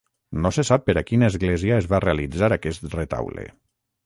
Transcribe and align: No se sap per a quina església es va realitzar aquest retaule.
No 0.45 0.51
se 0.55 0.63
sap 0.69 0.87
per 0.87 0.95
a 1.01 1.03
quina 1.09 1.29
església 1.33 1.77
es 1.83 1.91
va 1.93 2.01
realitzar 2.07 2.51
aquest 2.57 2.89
retaule. 2.97 3.47